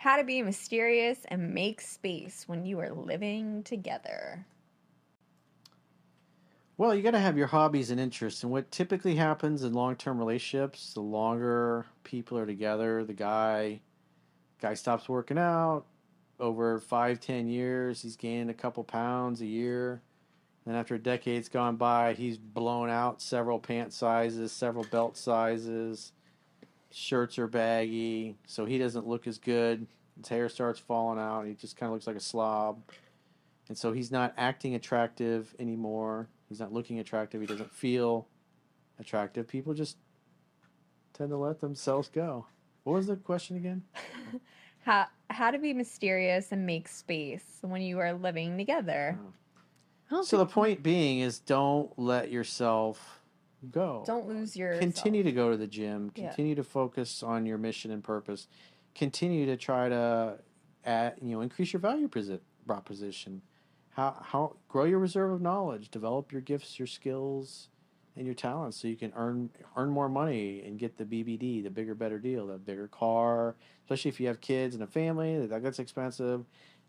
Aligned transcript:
How 0.00 0.16
to 0.16 0.24
be 0.24 0.40
mysterious 0.40 1.26
and 1.28 1.52
make 1.52 1.82
space 1.82 2.44
when 2.46 2.64
you 2.64 2.80
are 2.80 2.88
living 2.88 3.62
together. 3.64 4.46
Well, 6.78 6.94
you 6.94 7.02
got 7.02 7.10
to 7.10 7.18
have 7.18 7.36
your 7.36 7.48
hobbies 7.48 7.90
and 7.90 8.00
interests. 8.00 8.42
And 8.42 8.50
what 8.50 8.70
typically 8.70 9.16
happens 9.16 9.62
in 9.62 9.74
long-term 9.74 10.18
relationships, 10.18 10.94
the 10.94 11.02
longer 11.02 11.84
people 12.02 12.38
are 12.38 12.46
together, 12.46 13.04
the 13.04 13.12
guy 13.12 13.82
guy 14.62 14.72
stops 14.72 15.06
working 15.06 15.36
out. 15.36 15.84
Over 16.38 16.78
five, 16.78 17.20
ten 17.20 17.46
years, 17.46 18.00
he's 18.00 18.16
gaining 18.16 18.48
a 18.48 18.54
couple 18.54 18.82
pounds 18.84 19.42
a 19.42 19.46
year. 19.46 20.00
Then 20.64 20.76
after 20.76 20.94
a 20.94 20.98
decade's 20.98 21.50
gone 21.50 21.76
by, 21.76 22.14
he's 22.14 22.38
blown 22.38 22.88
out 22.88 23.20
several 23.20 23.58
pant 23.58 23.92
sizes, 23.92 24.50
several 24.50 24.84
belt 24.84 25.18
sizes. 25.18 26.12
Shirts 26.92 27.38
are 27.38 27.46
baggy, 27.46 28.36
so 28.46 28.64
he 28.64 28.78
doesn't 28.78 29.06
look 29.06 29.26
as 29.26 29.38
good. 29.38 29.86
His 30.18 30.28
hair 30.28 30.48
starts 30.48 30.80
falling 30.80 31.18
out. 31.18 31.46
He 31.46 31.54
just 31.54 31.76
kind 31.76 31.88
of 31.88 31.94
looks 31.94 32.06
like 32.06 32.16
a 32.16 32.20
slob. 32.20 32.82
And 33.68 33.78
so 33.78 33.92
he's 33.92 34.10
not 34.10 34.34
acting 34.36 34.74
attractive 34.74 35.54
anymore. 35.58 36.28
He's 36.48 36.58
not 36.58 36.72
looking 36.72 36.98
attractive. 36.98 37.40
He 37.40 37.46
doesn't 37.46 37.72
feel 37.72 38.26
attractive. 38.98 39.46
People 39.46 39.72
just 39.74 39.96
tend 41.12 41.30
to 41.30 41.36
let 41.36 41.60
themselves 41.60 42.08
go. 42.08 42.46
What 42.82 42.94
was 42.94 43.06
the 43.06 43.16
question 43.16 43.56
again? 43.56 43.84
how 44.80 45.06
how 45.28 45.50
to 45.50 45.58
be 45.58 45.72
mysterious 45.72 46.50
and 46.50 46.66
make 46.66 46.88
space 46.88 47.58
when 47.62 47.82
you 47.82 47.98
are 47.98 48.12
living 48.12 48.58
together. 48.58 49.18
Oh. 50.10 50.22
So 50.22 50.38
the 50.38 50.46
point 50.46 50.82
being 50.82 51.20
is 51.20 51.38
don't 51.38 51.96
let 51.96 52.32
yourself 52.32 53.19
go. 53.70 54.02
Don't 54.06 54.26
lose 54.28 54.56
your 54.56 54.78
Continue 54.78 55.22
to 55.22 55.32
go 55.32 55.50
to 55.50 55.56
the 55.56 55.66
gym. 55.66 56.10
Yeah. 56.14 56.28
Continue 56.28 56.54
to 56.54 56.64
focus 56.64 57.22
on 57.22 57.46
your 57.46 57.58
mission 57.58 57.90
and 57.90 58.02
purpose. 58.02 58.48
Continue 58.94 59.46
to 59.46 59.56
try 59.56 59.88
to 59.88 60.38
add, 60.84 61.14
you 61.22 61.32
know, 61.32 61.40
increase 61.40 61.72
your 61.72 61.80
value 61.80 62.08
posi- 62.08 62.40
proposition. 62.66 63.42
How 63.90 64.16
how 64.22 64.56
grow 64.68 64.84
your 64.84 64.98
reserve 64.98 65.32
of 65.32 65.40
knowledge, 65.40 65.90
develop 65.90 66.32
your 66.32 66.40
gifts, 66.40 66.78
your 66.78 66.86
skills, 66.86 67.68
and 68.16 68.24
your 68.24 68.34
talents 68.34 68.76
so 68.80 68.88
you 68.88 68.96
can 68.96 69.12
earn 69.16 69.50
earn 69.76 69.90
more 69.90 70.08
money 70.08 70.62
and 70.64 70.78
get 70.78 70.96
the 70.96 71.04
BBD, 71.04 71.62
the 71.62 71.70
bigger 71.70 71.94
better 71.94 72.18
deal, 72.18 72.46
the 72.46 72.58
bigger 72.58 72.88
car, 72.88 73.56
especially 73.84 74.08
if 74.08 74.20
you 74.20 74.26
have 74.28 74.40
kids 74.40 74.74
and 74.74 74.84
a 74.84 74.86
family, 74.86 75.46
that 75.46 75.62
gets 75.62 75.78
expensive. 75.78 76.44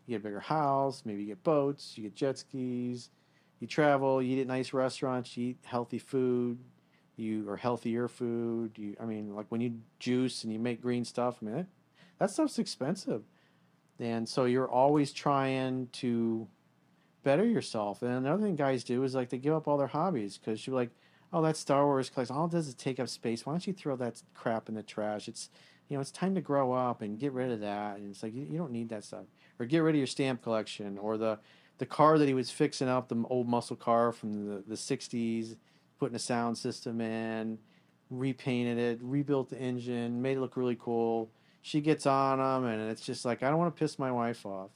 You 0.06 0.14
get 0.14 0.20
a 0.20 0.24
bigger 0.24 0.40
house, 0.40 1.02
maybe 1.04 1.22
you 1.22 1.28
get 1.28 1.42
boats, 1.44 1.96
you 1.96 2.04
get 2.04 2.14
jet 2.16 2.38
skis, 2.38 3.10
you 3.62 3.68
travel, 3.68 4.20
you 4.20 4.36
eat 4.36 4.40
at 4.40 4.48
nice 4.48 4.72
restaurants, 4.72 5.36
you 5.36 5.50
eat 5.50 5.58
healthy 5.62 6.00
food, 6.00 6.58
you 7.14 7.48
or 7.48 7.56
healthier 7.56 8.08
food. 8.08 8.72
You, 8.76 8.96
I 9.00 9.04
mean, 9.04 9.36
like 9.36 9.46
when 9.50 9.60
you 9.60 9.78
juice 10.00 10.42
and 10.42 10.52
you 10.52 10.58
make 10.58 10.82
green 10.82 11.04
stuff, 11.04 11.36
I 11.40 11.44
mean, 11.44 11.54
that, 11.54 11.66
that 12.18 12.30
stuff's 12.32 12.58
expensive, 12.58 13.22
and 14.00 14.28
so 14.28 14.46
you're 14.46 14.68
always 14.68 15.12
trying 15.12 15.86
to 15.92 16.48
better 17.22 17.44
yourself. 17.44 18.02
And 18.02 18.10
another 18.10 18.42
thing 18.42 18.56
guys 18.56 18.82
do 18.82 19.04
is 19.04 19.14
like 19.14 19.28
they 19.28 19.38
give 19.38 19.54
up 19.54 19.68
all 19.68 19.78
their 19.78 19.86
hobbies 19.86 20.38
because 20.38 20.66
you're 20.66 20.74
like, 20.74 20.90
oh, 21.32 21.40
that 21.42 21.56
Star 21.56 21.86
Wars 21.86 22.10
collection, 22.10 22.34
all 22.34 22.46
it 22.46 22.50
does 22.50 22.66
is 22.66 22.74
take 22.74 22.98
up 22.98 23.08
space. 23.08 23.46
Why 23.46 23.52
don't 23.52 23.64
you 23.64 23.72
throw 23.72 23.94
that 23.94 24.20
crap 24.34 24.68
in 24.68 24.74
the 24.74 24.82
trash? 24.82 25.28
It's 25.28 25.50
you 25.88 25.96
know, 25.96 26.00
it's 26.00 26.10
time 26.10 26.34
to 26.34 26.40
grow 26.40 26.72
up 26.72 27.00
and 27.00 27.16
get 27.16 27.32
rid 27.32 27.52
of 27.52 27.60
that. 27.60 27.98
And 27.98 28.10
it's 28.10 28.24
like 28.24 28.34
you, 28.34 28.44
you 28.50 28.58
don't 28.58 28.72
need 28.72 28.88
that 28.88 29.04
stuff, 29.04 29.26
or 29.60 29.66
get 29.66 29.80
rid 29.80 29.94
of 29.94 29.98
your 29.98 30.08
stamp 30.08 30.42
collection, 30.42 30.98
or 30.98 31.16
the 31.16 31.38
the 31.82 31.86
car 31.86 32.16
that 32.16 32.28
he 32.28 32.34
was 32.34 32.48
fixing 32.48 32.88
up, 32.88 33.08
the 33.08 33.24
old 33.28 33.48
muscle 33.48 33.74
car 33.74 34.12
from 34.12 34.46
the, 34.46 34.62
the 34.68 34.76
60s, 34.76 35.56
putting 35.98 36.14
a 36.14 36.18
sound 36.20 36.56
system 36.56 37.00
in, 37.00 37.58
repainted 38.08 38.78
it, 38.78 39.00
rebuilt 39.02 39.50
the 39.50 39.58
engine, 39.58 40.22
made 40.22 40.36
it 40.36 40.40
look 40.40 40.56
really 40.56 40.76
cool. 40.78 41.28
She 41.60 41.80
gets 41.80 42.06
on 42.06 42.38
him, 42.38 42.70
and 42.70 42.88
it's 42.88 43.04
just 43.04 43.24
like, 43.24 43.42
I 43.42 43.50
don't 43.50 43.58
want 43.58 43.74
to 43.74 43.80
piss 43.80 43.98
my 43.98 44.12
wife 44.12 44.46
off. 44.46 44.70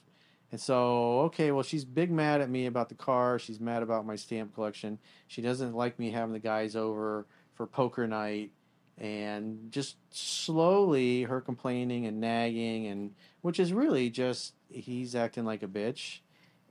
And 0.51 0.59
so, 0.59 1.21
okay, 1.21 1.53
well, 1.53 1.63
she's 1.63 1.85
big 1.85 2.11
mad 2.11 2.41
at 2.41 2.49
me 2.49 2.65
about 2.65 2.89
the 2.89 2.95
car. 2.95 3.39
She's 3.39 3.61
mad 3.61 3.83
about 3.83 4.05
my 4.05 4.17
stamp 4.17 4.53
collection. 4.53 4.99
She 5.27 5.41
doesn't 5.41 5.73
like 5.73 5.97
me 5.97 6.11
having 6.11 6.33
the 6.33 6.39
guys 6.39 6.75
over 6.75 7.25
for 7.53 7.67
poker 7.67 8.05
night. 8.05 8.51
And 8.97 9.71
just 9.71 9.95
slowly, 10.09 11.23
her 11.23 11.39
complaining 11.39 12.05
and 12.05 12.19
nagging, 12.19 12.87
and 12.87 13.13
which 13.43 13.61
is 13.61 13.71
really 13.71 14.09
just 14.09 14.55
he's 14.69 15.15
acting 15.15 15.45
like 15.45 15.63
a 15.63 15.67
bitch 15.67 16.19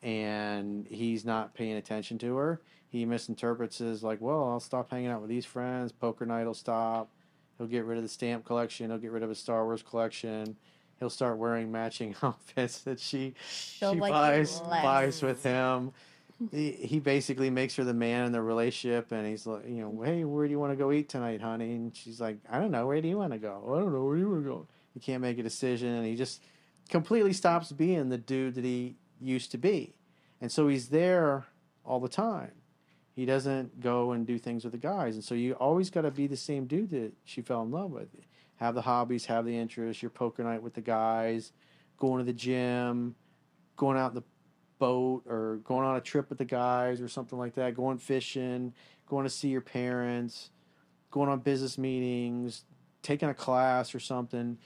and 0.07 0.87
he's 0.87 1.25
not 1.25 1.53
paying 1.53 1.73
attention 1.75 2.17
to 2.17 2.37
her. 2.37 2.61
He 2.89 3.05
misinterprets 3.05 3.81
as 3.81 4.05
like, 4.05 4.21
well, 4.21 4.45
I'll 4.45 4.61
stop 4.61 4.89
hanging 4.89 5.09
out 5.09 5.21
with 5.21 5.29
these 5.29 5.45
friends. 5.45 5.91
Poker 5.91 6.25
night 6.25 6.45
will 6.47 6.55
stop. 6.55 7.11
He'll 7.59 7.67
get 7.67 7.85
rid 7.85 7.99
of 7.99 8.05
the 8.05 8.09
stamp 8.09 8.45
collection. 8.45 8.89
He'll 8.89 9.01
get 9.01 9.11
rid 9.11 9.25
of 9.25 9.29
his 9.29 9.41
Star 9.41 9.65
Wars 9.65 9.83
collection. 9.83 10.57
He'll 11.01 11.11
start 11.11 11.39
wearing 11.39 11.73
matching 11.73 12.15
outfits 12.23 12.83
that 12.83 13.01
she 13.01 13.35
She'll 13.51 13.95
she 13.95 14.01
like 14.01 14.13
buys 14.13 14.61
less. 14.61 14.83
buys 14.85 15.23
with 15.23 15.43
him. 15.43 15.93
He, 16.53 16.71
he 16.71 17.01
basically 17.01 17.51
makes 17.51 17.75
her 17.75 17.83
the 17.83 17.95
man 17.95 18.27
in 18.27 18.33
the 18.33 18.43
relationship, 18.43 19.11
and 19.11 19.27
he's 19.27 19.45
like, 19.45 19.67
you 19.67 19.81
know, 19.81 20.03
hey, 20.03 20.23
where 20.23 20.47
do 20.47 20.53
you 20.53 20.61
want 20.61 20.71
to 20.71 20.77
go 20.77 20.93
eat 20.93 21.09
tonight, 21.09 21.41
honey? 21.41 21.73
And 21.75 21.97
she's 21.97 22.21
like, 22.21 22.37
I 22.49 22.61
don't 22.61 22.71
know, 22.71 22.87
where 22.87 23.01
do 23.01 23.09
you 23.09 23.17
want 23.19 23.33
to 23.33 23.39
go? 23.39 23.63
I 23.75 23.81
don't 23.81 23.93
know, 23.93 24.05
where 24.05 24.15
do 24.15 24.21
you 24.21 24.31
want 24.31 24.45
to 24.45 24.51
go? 24.51 24.67
He 24.93 25.01
can't 25.01 25.23
make 25.23 25.39
a 25.39 25.43
decision, 25.43 25.89
and 25.89 26.07
he 26.07 26.15
just 26.15 26.43
completely 26.91 27.33
stops 27.33 27.73
being 27.73 28.11
the 28.11 28.19
dude 28.19 28.55
that 28.55 28.65
he 28.65 28.97
used 29.21 29.51
to 29.53 29.59
be. 29.59 29.95
And 30.41 30.51
so 30.53 30.69
he's 30.69 30.89
there 30.89 31.47
all 31.85 32.01
the 32.01 32.09
time. 32.09 32.53
He 33.15 33.25
doesn't 33.25 33.81
go 33.81 34.13
and 34.13 34.27
do 34.27 34.39
things 34.39 34.65
with 34.65 34.73
the 34.73 34.79
guys. 34.79 35.15
And 35.15 35.25
so 35.25 35.35
you 35.35 35.55
always 35.55 35.89
got 35.89 36.03
to 36.03 36.11
be 36.11 36.27
the 36.27 36.37
same 36.37 36.67
dude 36.67 36.91
that 36.91 37.13
she 37.25 37.41
fell 37.41 37.63
in 37.63 37.71
love 37.71 37.91
with. 37.91 38.09
Have 38.57 38.75
the 38.75 38.83
hobbies, 38.83 39.27
have 39.27 39.47
the 39.47 39.57
interests, 39.57 40.03
your 40.03 40.11
poker 40.11 40.45
night 40.45 40.63
with 40.63 40.75
the 40.75 40.83
guys, 40.83 41.53
going 41.97 42.19
to 42.19 42.25
the 42.25 42.33
gym, 42.33 43.15
going 43.77 43.97
out 43.97 44.11
in 44.11 44.17
the 44.17 44.25
boat 44.79 45.23
or 45.27 45.61
going 45.65 45.87
on 45.87 45.97
a 45.97 46.01
trip 46.01 46.29
with 46.29 46.39
the 46.39 46.45
guys 46.45 47.01
or 47.01 47.09
something 47.09 47.39
like 47.39 47.55
that, 47.55 47.75
going 47.75 47.97
fishing, 47.97 48.75
going 49.07 49.25
to 49.25 49.31
see 49.31 49.49
your 49.49 49.63
parents, 49.63 50.51
going 51.11 51.31
on 51.31 51.39
business 51.41 51.79
meetings, 51.79 52.65
taking 53.03 53.29
a 53.29 53.35
class 53.35 53.95
or 53.95 54.01
something. 54.01 54.59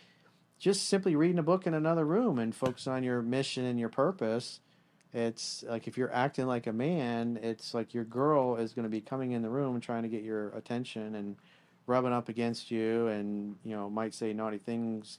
Just 0.59 0.89
simply 0.89 1.15
reading 1.15 1.39
a 1.39 1.43
book 1.45 1.67
in 1.67 1.75
another 1.75 2.05
room 2.05 2.39
and 2.39 2.55
focus 2.55 2.87
on 2.87 3.05
your 3.05 3.23
mission 3.23 3.65
and 3.65 3.79
your 3.79 3.89
purpose 3.89 4.61
it's 5.13 5.65
like 5.69 5.89
if 5.89 5.99
you're 5.99 6.13
acting 6.13 6.47
like 6.47 6.67
a 6.67 6.73
man, 6.73 7.39
it's 7.43 7.75
like 7.75 7.95
your 7.95 8.05
girl 8.05 8.57
is 8.57 8.73
going 8.73 8.85
to 8.85 8.91
be 8.91 9.01
coming 9.01 9.33
in 9.33 9.43
the 9.43 9.51
room 9.51 9.81
trying 9.81 10.03
to 10.03 10.09
get 10.09 10.23
your 10.23 10.51
attention 10.51 11.15
and 11.17 11.37
rubbing 11.87 12.13
up 12.13 12.29
against 12.29 12.71
you 12.71 13.09
and, 13.09 13.57
you 13.65 13.75
know, 13.75 13.91
might 13.91 14.15
say 14.15 14.33
naughty 14.33 14.59
things 14.59 15.19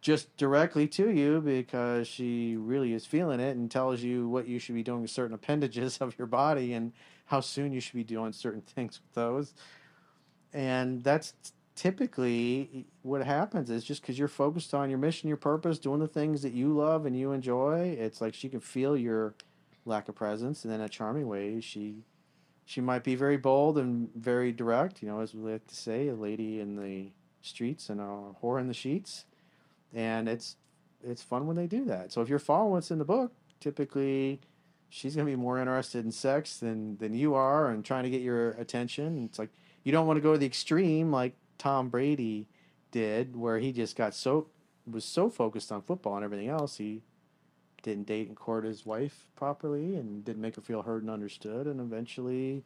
just 0.00 0.36
directly 0.36 0.86
to 0.88 1.10
you 1.10 1.40
because 1.40 2.06
she 2.06 2.56
really 2.56 2.92
is 2.92 3.06
feeling 3.06 3.40
it 3.40 3.56
and 3.56 3.70
tells 3.70 4.02
you 4.02 4.28
what 4.28 4.46
you 4.46 4.58
should 4.58 4.74
be 4.74 4.82
doing 4.82 5.02
with 5.02 5.10
certain 5.10 5.34
appendages 5.34 5.98
of 6.00 6.18
your 6.18 6.26
body 6.26 6.72
and 6.72 6.92
how 7.26 7.40
soon 7.40 7.72
you 7.72 7.80
should 7.80 7.94
be 7.94 8.04
doing 8.04 8.32
certain 8.32 8.60
things 8.74 9.00
with 9.00 9.14
those. 9.14 9.54
And 10.52 11.02
that's 11.02 11.34
typically 11.78 12.86
what 13.02 13.24
happens 13.24 13.70
is 13.70 13.84
just 13.84 14.02
because 14.02 14.18
you're 14.18 14.26
focused 14.26 14.74
on 14.74 14.90
your 14.90 14.98
mission, 14.98 15.28
your 15.28 15.36
purpose, 15.36 15.78
doing 15.78 16.00
the 16.00 16.08
things 16.08 16.42
that 16.42 16.52
you 16.52 16.74
love 16.74 17.06
and 17.06 17.16
you 17.16 17.30
enjoy, 17.30 17.96
it's 17.96 18.20
like 18.20 18.34
she 18.34 18.48
can 18.48 18.58
feel 18.58 18.96
your 18.96 19.36
lack 19.84 20.08
of 20.08 20.16
presence, 20.16 20.64
and 20.64 20.74
in 20.74 20.80
a 20.80 20.88
charming 20.88 21.28
way, 21.28 21.60
she 21.60 22.02
she 22.64 22.80
might 22.80 23.04
be 23.04 23.14
very 23.14 23.36
bold 23.36 23.78
and 23.78 24.10
very 24.16 24.50
direct. 24.50 25.02
You 25.02 25.08
know, 25.08 25.20
as 25.20 25.32
we 25.34 25.52
like 25.52 25.68
to 25.68 25.74
say, 25.76 26.08
a 26.08 26.14
lady 26.14 26.58
in 26.58 26.74
the 26.74 27.12
streets 27.42 27.88
and 27.88 28.00
a 28.00 28.34
whore 28.42 28.60
in 28.60 28.66
the 28.66 28.74
sheets, 28.74 29.24
and 29.94 30.28
it's 30.28 30.56
it's 31.02 31.22
fun 31.22 31.46
when 31.46 31.54
they 31.54 31.68
do 31.68 31.84
that. 31.84 32.12
So 32.12 32.22
if 32.22 32.28
you're 32.28 32.40
following 32.40 32.72
what's 32.72 32.90
in 32.90 32.98
the 32.98 33.04
book, 33.04 33.32
typically 33.60 34.40
she's 34.88 35.14
gonna 35.14 35.26
be 35.26 35.36
more 35.36 35.60
interested 35.60 36.04
in 36.04 36.10
sex 36.10 36.56
than 36.56 36.98
than 36.98 37.14
you 37.14 37.34
are, 37.34 37.70
and 37.70 37.84
trying 37.84 38.02
to 38.02 38.10
get 38.10 38.20
your 38.20 38.50
attention. 38.52 39.24
It's 39.24 39.38
like 39.38 39.50
you 39.84 39.92
don't 39.92 40.08
want 40.08 40.16
to 40.16 40.22
go 40.22 40.32
to 40.32 40.38
the 40.38 40.46
extreme 40.46 41.12
like 41.12 41.36
Tom 41.58 41.88
Brady 41.88 42.48
did, 42.90 43.36
where 43.36 43.58
he 43.58 43.72
just 43.72 43.96
got 43.96 44.14
so 44.14 44.48
was 44.86 45.04
so 45.04 45.28
focused 45.28 45.70
on 45.70 45.82
football 45.82 46.16
and 46.16 46.24
everything 46.24 46.48
else, 46.48 46.78
he 46.78 47.02
didn't 47.82 48.06
date 48.06 48.26
and 48.28 48.36
court 48.36 48.64
his 48.64 48.86
wife 48.86 49.26
properly 49.36 49.96
and 49.96 50.24
didn't 50.24 50.40
make 50.40 50.56
her 50.56 50.62
feel 50.62 50.82
heard 50.82 51.02
and 51.02 51.10
understood. 51.10 51.66
And 51.66 51.80
eventually, 51.80 52.64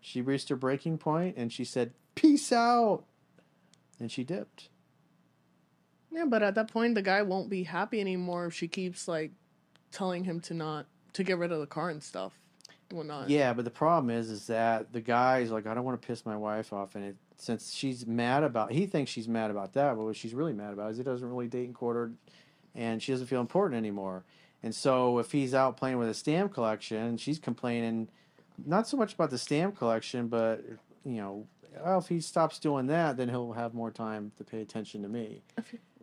she 0.00 0.20
reached 0.20 0.48
her 0.48 0.56
breaking 0.56 0.98
point 0.98 1.36
and 1.36 1.52
she 1.52 1.64
said, 1.64 1.92
"Peace 2.14 2.50
out," 2.52 3.04
and 3.98 4.10
she 4.10 4.24
dipped. 4.24 4.68
Yeah, 6.10 6.24
but 6.24 6.42
at 6.42 6.56
that 6.56 6.72
point, 6.72 6.96
the 6.96 7.02
guy 7.02 7.22
won't 7.22 7.48
be 7.48 7.62
happy 7.62 8.00
anymore 8.00 8.46
if 8.46 8.54
she 8.54 8.66
keeps 8.66 9.06
like 9.06 9.30
telling 9.92 10.24
him 10.24 10.40
to 10.40 10.54
not 10.54 10.86
to 11.12 11.24
get 11.24 11.38
rid 11.38 11.52
of 11.52 11.60
the 11.60 11.66
car 11.66 11.90
and 11.90 12.02
stuff. 12.02 12.38
Well, 12.92 13.04
not. 13.04 13.30
Yeah, 13.30 13.52
but 13.52 13.64
the 13.64 13.70
problem 13.70 14.10
is, 14.10 14.30
is 14.30 14.48
that 14.48 14.92
the 14.92 15.00
guy's 15.00 15.50
like, 15.50 15.66
I 15.66 15.74
don't 15.74 15.84
want 15.84 16.00
to 16.00 16.06
piss 16.06 16.26
my 16.26 16.36
wife 16.36 16.72
off, 16.72 16.96
and 16.96 17.04
it, 17.04 17.16
since 17.40 17.72
she's 17.72 18.06
mad 18.06 18.42
about, 18.42 18.72
he 18.72 18.86
thinks 18.86 19.10
she's 19.10 19.28
mad 19.28 19.50
about 19.50 19.72
that, 19.74 19.96
but 19.96 20.04
what 20.04 20.16
she's 20.16 20.34
really 20.34 20.52
mad 20.52 20.72
about 20.72 20.90
is 20.92 20.96
he 20.98 21.02
doesn't 21.02 21.28
really 21.28 21.48
date 21.48 21.66
and 21.66 21.74
court 21.74 21.96
her, 21.96 22.12
and 22.74 23.02
she 23.02 23.12
doesn't 23.12 23.26
feel 23.26 23.40
important 23.40 23.78
anymore. 23.78 24.24
And 24.62 24.74
so 24.74 25.18
if 25.18 25.32
he's 25.32 25.54
out 25.54 25.76
playing 25.76 25.98
with 25.98 26.08
a 26.08 26.14
stamp 26.14 26.52
collection, 26.52 27.16
she's 27.16 27.38
complaining, 27.38 28.08
not 28.64 28.86
so 28.86 28.96
much 28.96 29.14
about 29.14 29.30
the 29.30 29.38
stamp 29.38 29.78
collection, 29.78 30.28
but 30.28 30.62
you 31.04 31.16
know, 31.16 31.46
well, 31.84 31.98
if 31.98 32.08
he 32.08 32.20
stops 32.20 32.58
doing 32.58 32.88
that, 32.88 33.16
then 33.16 33.28
he'll 33.28 33.52
have 33.52 33.74
more 33.74 33.90
time 33.90 34.32
to 34.36 34.44
pay 34.44 34.60
attention 34.60 35.02
to 35.02 35.08
me. 35.08 35.42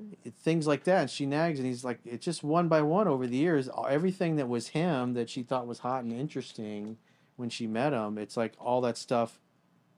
Mm. 0.02 0.34
Things 0.34 0.66
like 0.66 0.86
that. 0.86 1.02
And 1.02 1.10
she 1.10 1.26
nags, 1.26 1.60
and 1.60 1.68
he's 1.68 1.84
like, 1.84 2.00
it's 2.06 2.24
just 2.24 2.44
one 2.44 2.68
by 2.68 2.82
one 2.82 3.08
over 3.08 3.28
the 3.28 3.36
years. 3.36 3.70
Everything 3.90 4.38
that 4.38 4.48
was 4.48 4.70
him 4.70 5.14
that 5.14 5.30
she 5.30 5.44
thought 5.44 5.68
was 5.68 5.80
hot 5.80 6.04
and 6.04 6.14
interesting 6.14 6.98
when 7.36 7.50
she 7.50 7.68
met 7.68 7.94
him, 7.94 8.18
it's 8.18 8.38
like 8.38 8.54
all 8.60 8.82
that 8.82 8.98
stuff 8.98 9.40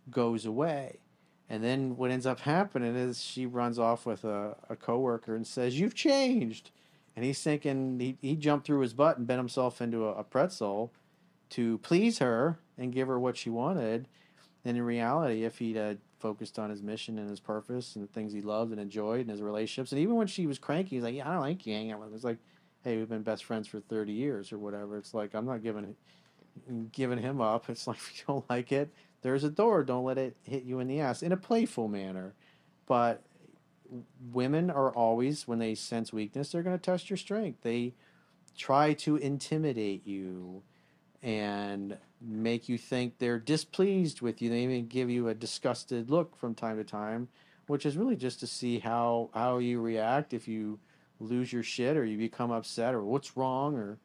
goes 0.09 0.45
away. 0.45 0.99
And 1.49 1.63
then 1.63 1.97
what 1.97 2.11
ends 2.11 2.27
up 2.27 2.41
happening 2.41 2.95
is 2.95 3.23
she 3.23 3.45
runs 3.45 3.79
off 3.79 4.05
with 4.05 4.23
a, 4.23 4.55
a 4.69 4.75
coworker 4.75 5.35
and 5.35 5.47
says, 5.47 5.79
You've 5.79 5.95
changed. 5.95 6.71
And 7.15 7.25
he's 7.25 7.41
thinking 7.41 7.99
he, 7.99 8.17
he 8.21 8.35
jumped 8.35 8.67
through 8.67 8.81
his 8.81 8.93
butt 8.93 9.17
and 9.17 9.25
bent 9.25 9.39
himself 9.39 9.81
into 9.81 10.05
a, 10.05 10.13
a 10.13 10.23
pretzel 10.23 10.91
to 11.51 11.79
please 11.79 12.19
her 12.19 12.59
and 12.77 12.93
give 12.93 13.07
her 13.07 13.19
what 13.19 13.35
she 13.35 13.49
wanted. 13.49 14.07
And 14.63 14.77
in 14.77 14.83
reality, 14.83 15.43
if 15.43 15.57
he'd 15.57 15.97
focused 16.19 16.59
on 16.59 16.69
his 16.69 16.83
mission 16.83 17.17
and 17.17 17.29
his 17.29 17.39
purpose 17.39 17.95
and 17.95 18.07
the 18.07 18.11
things 18.11 18.31
he 18.31 18.41
loved 18.41 18.71
and 18.71 18.79
enjoyed 18.79 19.21
and 19.21 19.31
his 19.31 19.41
relationships, 19.41 19.91
and 19.91 19.99
even 19.99 20.15
when 20.15 20.27
she 20.27 20.45
was 20.45 20.59
cranky, 20.59 20.97
he's 20.97 21.03
like, 21.03 21.15
"Yeah, 21.15 21.29
I 21.29 21.33
don't 21.33 21.41
like 21.41 21.65
you 21.65 21.73
hanging 21.73 21.91
out 21.91 21.99
with." 21.99 22.09
Him. 22.09 22.15
It's 22.15 22.23
like, 22.23 22.37
"Hey, 22.83 22.97
we've 22.97 23.09
been 23.09 23.23
best 23.23 23.45
friends 23.45 23.67
for 23.67 23.79
thirty 23.79 24.11
years 24.11 24.51
or 24.51 24.57
whatever." 24.57 24.97
It's 24.97 25.13
like 25.13 25.33
I'm 25.33 25.45
not 25.45 25.63
giving 25.63 25.95
giving 26.91 27.19
him 27.19 27.41
up. 27.41 27.69
It's 27.69 27.87
like 27.87 27.97
if 28.09 28.17
you 28.17 28.23
don't 28.27 28.49
like 28.49 28.71
it, 28.71 28.89
there's 29.21 29.43
a 29.43 29.49
door. 29.49 29.83
Don't 29.83 30.05
let 30.05 30.17
it 30.17 30.37
hit 30.43 30.63
you 30.63 30.79
in 30.79 30.87
the 30.87 30.99
ass 30.99 31.21
in 31.21 31.31
a 31.31 31.37
playful 31.37 31.87
manner. 31.87 32.33
But 32.85 33.23
women 34.31 34.69
are 34.69 34.91
always 34.91 35.47
when 35.47 35.59
they 35.59 35.75
sense 35.75 36.13
weakness, 36.13 36.51
they're 36.51 36.63
going 36.63 36.77
to 36.77 36.81
test 36.81 37.09
your 37.09 37.17
strength. 37.17 37.61
They 37.61 37.93
try 38.57 38.93
to 38.93 39.15
intimidate 39.15 40.05
you 40.05 40.63
and 41.21 41.97
make 42.21 42.69
you 42.69 42.77
think 42.77 43.17
they're 43.17 43.39
displeased 43.39 44.21
with 44.21 44.41
you. 44.41 44.49
They 44.49 44.63
even 44.63 44.87
give 44.87 45.09
you 45.09 45.27
a 45.27 45.33
disgusted 45.33 46.09
look 46.09 46.37
from 46.37 46.55
time 46.55 46.77
to 46.77 46.83
time, 46.83 47.29
which 47.67 47.85
is 47.85 47.97
really 47.97 48.15
just 48.15 48.39
to 48.41 48.47
see 48.47 48.79
how 48.79 49.29
how 49.33 49.57
you 49.57 49.81
react 49.81 50.33
if 50.33 50.47
you 50.47 50.79
lose 51.19 51.51
your 51.51 51.63
shit 51.63 51.97
or 51.97 52.05
you 52.05 52.17
become 52.17 52.51
upset 52.51 52.93
or 52.93 53.03
what's 53.03 53.35
wrong 53.35 53.75
or 53.75 53.97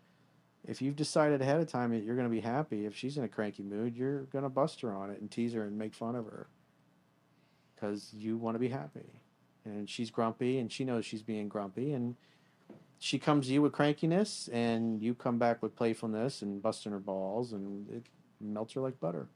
if 0.66 0.80
you've 0.80 0.96
decided 0.96 1.40
ahead 1.42 1.60
of 1.60 1.66
time 1.68 1.90
that 1.90 2.04
you're 2.04 2.16
going 2.16 2.28
to 2.28 2.34
be 2.34 2.40
happy 2.40 2.86
if 2.86 2.96
she's 2.96 3.16
in 3.16 3.24
a 3.24 3.28
cranky 3.28 3.62
mood 3.62 3.96
you're 3.96 4.22
going 4.24 4.44
to 4.44 4.48
bust 4.48 4.80
her 4.80 4.92
on 4.92 5.10
it 5.10 5.20
and 5.20 5.30
tease 5.30 5.52
her 5.52 5.64
and 5.64 5.78
make 5.78 5.94
fun 5.94 6.14
of 6.16 6.24
her 6.24 6.46
because 7.74 8.12
you 8.14 8.36
want 8.36 8.54
to 8.54 8.58
be 8.58 8.68
happy 8.68 9.10
and 9.64 9.88
she's 9.88 10.10
grumpy 10.10 10.58
and 10.58 10.70
she 10.70 10.84
knows 10.84 11.04
she's 11.04 11.22
being 11.22 11.48
grumpy 11.48 11.92
and 11.92 12.16
she 12.98 13.18
comes 13.18 13.46
to 13.46 13.52
you 13.52 13.62
with 13.62 13.72
crankiness 13.72 14.48
and 14.52 15.02
you 15.02 15.14
come 15.14 15.38
back 15.38 15.62
with 15.62 15.76
playfulness 15.76 16.42
and 16.42 16.62
busting 16.62 16.92
her 16.92 16.98
balls 16.98 17.52
and 17.52 17.88
it 17.90 18.06
melts 18.40 18.74
her 18.74 18.80
like 18.80 18.98
butter. 19.00 19.28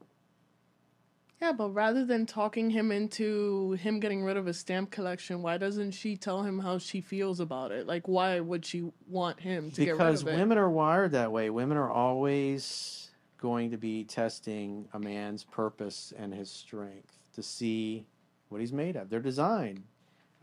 Yeah, 1.41 1.53
but 1.53 1.69
rather 1.69 2.05
than 2.05 2.25
talking 2.25 2.69
him 2.69 2.91
into 2.91 3.71
him 3.73 4.01
getting 4.01 4.23
rid 4.23 4.35
of 4.35 4.45
his 4.45 4.59
stamp 4.59 4.91
collection, 4.91 5.41
why 5.41 5.57
doesn't 5.57 5.91
she 5.91 6.17
tell 6.17 6.43
him 6.43 6.59
how 6.59 6.77
she 6.79 6.99
feels 6.99 7.39
about 7.39 7.71
it? 7.71 7.87
Like, 7.87 8.09
why 8.09 8.41
would 8.41 8.65
she 8.65 8.91
want 9.07 9.39
him 9.39 9.71
to 9.71 9.85
because 9.85 9.97
get 9.97 10.03
rid 10.03 10.21
of 10.21 10.27
it? 10.27 10.41
women 10.41 10.57
are 10.57 10.69
wired 10.69 11.11
that 11.11 11.31
way. 11.31 11.49
Women 11.49 11.77
are 11.77 11.89
always 11.89 13.09
going 13.37 13.71
to 13.71 13.77
be 13.77 14.03
testing 14.03 14.89
a 14.93 14.99
man's 14.99 15.45
purpose 15.45 16.13
and 16.17 16.33
his 16.33 16.51
strength 16.51 17.17
to 17.35 17.41
see 17.41 18.05
what 18.49 18.59
he's 18.59 18.73
made 18.73 18.97
of. 18.97 19.09
They're 19.09 19.21
designed. 19.21 19.83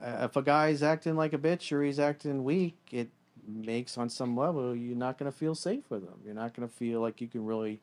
Uh, 0.02 0.20
if 0.22 0.36
a 0.36 0.42
guy's 0.42 0.82
acting 0.82 1.16
like 1.16 1.34
a 1.34 1.38
bitch 1.38 1.72
or 1.72 1.82
he's 1.82 1.98
acting 1.98 2.42
weak, 2.42 2.78
it 2.90 3.10
makes 3.46 3.98
on 3.98 4.08
some 4.08 4.34
level 4.34 4.74
you're 4.74 4.96
not 4.96 5.18
going 5.18 5.30
to 5.30 5.36
feel 5.36 5.54
safe 5.54 5.84
with 5.90 6.02
him. 6.02 6.20
You're 6.24 6.34
not 6.34 6.54
going 6.54 6.66
to 6.66 6.74
feel 6.74 7.02
like 7.02 7.20
you 7.20 7.28
can 7.28 7.44
really 7.44 7.80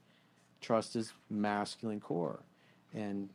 trust 0.62 0.95
his 0.95 1.13
masculine 1.30 2.00
core. 2.00 2.39
And 2.94 3.30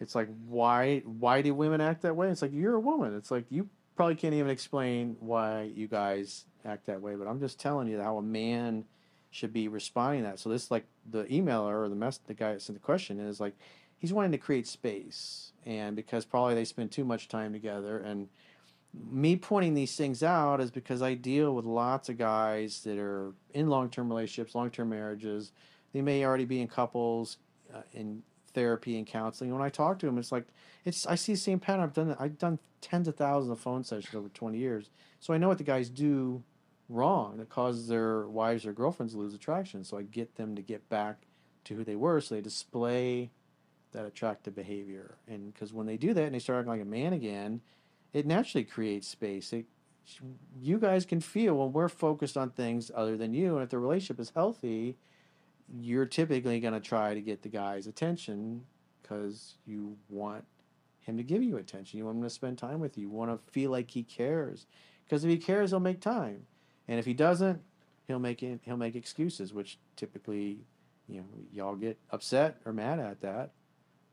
it's 0.00 0.14
like 0.14 0.28
why 0.46 1.00
why 1.00 1.42
do 1.42 1.54
women 1.54 1.80
act 1.80 2.02
that 2.02 2.16
way? 2.16 2.28
It's 2.28 2.42
like 2.42 2.52
you're 2.52 2.74
a 2.74 2.80
woman. 2.80 3.16
It's 3.16 3.30
like 3.30 3.44
you 3.50 3.68
probably 3.96 4.16
can't 4.16 4.34
even 4.34 4.50
explain 4.50 5.16
why 5.20 5.70
you 5.74 5.86
guys 5.86 6.44
act 6.64 6.86
that 6.86 7.00
way, 7.00 7.14
but 7.14 7.28
I'm 7.28 7.40
just 7.40 7.60
telling 7.60 7.88
you 7.88 8.00
how 8.00 8.18
a 8.18 8.22
man 8.22 8.84
should 9.30 9.52
be 9.52 9.68
responding 9.68 10.22
to 10.22 10.30
that. 10.30 10.38
So 10.38 10.48
this 10.48 10.70
like 10.70 10.84
the 11.10 11.24
emailer 11.24 11.84
or 11.84 11.88
the 11.88 11.96
mess 11.96 12.18
the 12.26 12.34
guy 12.34 12.52
that 12.52 12.62
sent 12.62 12.78
the 12.78 12.84
question 12.84 13.20
is 13.20 13.40
like 13.40 13.54
he's 13.98 14.12
wanting 14.12 14.32
to 14.32 14.38
create 14.38 14.66
space 14.66 15.52
and 15.64 15.96
because 15.96 16.24
probably 16.24 16.54
they 16.54 16.64
spend 16.64 16.90
too 16.90 17.04
much 17.04 17.28
time 17.28 17.52
together 17.52 17.98
and 17.98 18.28
me 19.10 19.36
pointing 19.36 19.74
these 19.74 19.96
things 19.96 20.22
out 20.22 20.60
is 20.60 20.70
because 20.70 21.02
I 21.02 21.14
deal 21.14 21.54
with 21.54 21.64
lots 21.64 22.08
of 22.08 22.18
guys 22.18 22.82
that 22.82 22.98
are 22.98 23.32
in 23.52 23.68
long-term 23.68 24.08
relationships, 24.08 24.54
long-term 24.54 24.88
marriages. 24.88 25.52
They 25.92 26.00
may 26.00 26.24
already 26.24 26.44
be 26.44 26.60
in 26.60 26.68
couples, 26.68 27.38
uh, 27.74 27.82
in 27.92 28.22
therapy 28.54 28.96
and 28.96 29.06
counseling. 29.06 29.52
When 29.52 29.62
I 29.62 29.68
talk 29.68 29.98
to 29.98 30.06
them, 30.06 30.18
it's 30.18 30.32
like 30.32 30.46
it's 30.84 31.06
I 31.06 31.16
see 31.16 31.32
the 31.32 31.38
same 31.38 31.58
pattern. 31.58 31.84
I've 31.84 31.92
done 31.92 32.16
I've 32.18 32.38
done 32.38 32.58
tens 32.80 33.08
of 33.08 33.16
thousands 33.16 33.52
of 33.52 33.60
phone 33.60 33.84
sessions 33.84 34.14
over 34.14 34.28
twenty 34.28 34.58
years, 34.58 34.90
so 35.20 35.34
I 35.34 35.38
know 35.38 35.48
what 35.48 35.58
the 35.58 35.64
guys 35.64 35.90
do 35.90 36.42
wrong 36.88 37.38
that 37.38 37.48
causes 37.48 37.88
their 37.88 38.26
wives 38.28 38.66
or 38.66 38.72
girlfriends 38.72 39.14
to 39.14 39.18
lose 39.18 39.34
attraction. 39.34 39.84
So 39.84 39.98
I 39.98 40.02
get 40.02 40.36
them 40.36 40.54
to 40.56 40.62
get 40.62 40.88
back 40.88 41.26
to 41.64 41.74
who 41.74 41.84
they 41.84 41.96
were, 41.96 42.20
so 42.20 42.34
they 42.34 42.40
display 42.40 43.30
that 43.92 44.04
attractive 44.04 44.54
behavior. 44.54 45.16
And 45.26 45.52
because 45.52 45.72
when 45.72 45.86
they 45.86 45.96
do 45.96 46.12
that 46.12 46.24
and 46.24 46.34
they 46.34 46.38
start 46.38 46.58
acting 46.58 46.72
like 46.72 46.82
a 46.82 46.84
man 46.84 47.12
again, 47.12 47.60
it 48.12 48.26
naturally 48.26 48.64
creates 48.64 49.08
space. 49.08 49.52
It, 49.52 49.66
you 50.60 50.78
guys 50.78 51.06
can 51.06 51.20
feel 51.20 51.56
when 51.56 51.72
we're 51.72 51.88
focused 51.88 52.36
on 52.36 52.50
things 52.50 52.90
other 52.94 53.16
than 53.16 53.32
you, 53.32 53.54
and 53.54 53.62
if 53.62 53.70
the 53.70 53.78
relationship 53.78 54.20
is 54.20 54.32
healthy, 54.34 54.98
you're 55.72 56.06
typically 56.06 56.60
going 56.60 56.74
to 56.74 56.80
try 56.80 57.14
to 57.14 57.20
get 57.20 57.42
the 57.42 57.48
guy's 57.48 57.86
attention 57.86 58.64
because 59.02 59.54
you 59.66 59.96
want 60.08 60.44
him 61.00 61.16
to 61.16 61.22
give 61.22 61.42
you 61.42 61.56
attention. 61.56 61.98
You 61.98 62.06
want 62.06 62.18
him 62.18 62.22
to 62.22 62.30
spend 62.30 62.58
time 62.58 62.80
with 62.80 62.96
you. 62.96 63.04
You 63.04 63.10
want 63.10 63.30
to 63.30 63.52
feel 63.52 63.70
like 63.70 63.90
he 63.90 64.02
cares. 64.02 64.66
Because 65.04 65.24
if 65.24 65.30
he 65.30 65.36
cares, 65.36 65.70
he'll 65.70 65.80
make 65.80 66.00
time, 66.00 66.46
and 66.88 66.98
if 66.98 67.04
he 67.04 67.12
doesn't, 67.12 67.60
he'll 68.06 68.18
make. 68.18 68.40
He'll 68.40 68.78
make 68.78 68.96
excuses, 68.96 69.52
which 69.52 69.78
typically, 69.96 70.60
you 71.06 71.20
know, 71.20 71.26
y'all 71.52 71.76
get 71.76 71.98
upset 72.10 72.56
or 72.64 72.72
mad 72.72 72.98
at 72.98 73.20
that. 73.20 73.50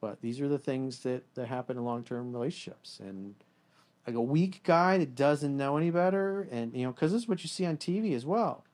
But 0.01 0.21
these 0.21 0.41
are 0.41 0.49
the 0.49 0.59
things 0.59 0.99
that 1.03 1.33
that 1.35 1.47
happen 1.47 1.77
in 1.77 1.85
long 1.85 2.03
term 2.03 2.33
relationships, 2.33 2.99
and 2.99 3.35
like 4.05 4.17
a 4.17 4.21
weak 4.21 4.63
guy 4.65 4.97
that 4.97 5.15
doesn't 5.15 5.55
know 5.55 5.77
any 5.77 5.91
better, 5.91 6.45
and 6.51 6.75
you 6.75 6.83
know, 6.83 6.91
because 6.91 7.13
this 7.13 7.21
is 7.21 7.27
what 7.29 7.41
you 7.41 7.47
see 7.47 7.65
on 7.65 7.77
TV 7.77 8.13
as 8.13 8.25
well 8.25 8.65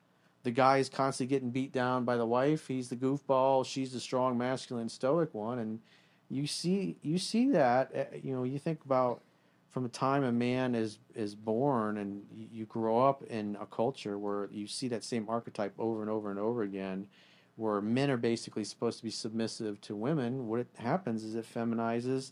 the 0.47 0.51
guy 0.51 0.77
is 0.77 0.87
constantly 0.87 1.35
getting 1.35 1.49
beat 1.49 1.73
down 1.73 2.05
by 2.05 2.15
the 2.15 2.25
wife. 2.25 2.69
He's 2.69 2.87
the 2.87 2.95
goofball. 2.95 3.65
She's 3.65 3.91
the 3.91 3.99
strong, 3.99 4.37
masculine, 4.37 4.87
stoic 4.87 5.33
one, 5.33 5.59
and 5.59 5.81
you 6.29 6.47
see 6.47 6.95
you 7.01 7.17
see 7.17 7.51
that. 7.51 7.91
eh, 7.93 8.05
You 8.23 8.33
know, 8.33 8.43
you 8.43 8.57
think 8.57 8.85
about 8.85 9.23
from 9.71 9.83
the 9.83 9.89
time 9.89 10.23
a 10.23 10.31
man 10.31 10.73
is 10.73 10.99
is 11.13 11.35
born, 11.35 11.97
and 11.97 12.25
you- 12.31 12.47
you 12.59 12.65
grow 12.65 12.97
up 13.05 13.23
in 13.23 13.57
a 13.59 13.65
culture 13.65 14.17
where 14.17 14.47
you 14.49 14.67
see 14.67 14.87
that 14.87 15.03
same 15.03 15.27
archetype 15.27 15.73
over 15.77 15.99
and 16.01 16.09
over 16.09 16.29
and 16.31 16.39
over 16.39 16.63
again, 16.63 17.09
where 17.57 17.81
men 17.81 18.09
are 18.09 18.15
basically 18.15 18.63
supposed 18.63 18.99
to 18.99 19.03
be 19.03 19.09
submissive 19.11 19.81
to 19.81 19.97
women. 19.97 20.47
What 20.47 20.67
happens 20.77 21.25
is 21.25 21.35
it 21.35 21.43
feminizes 21.43 22.31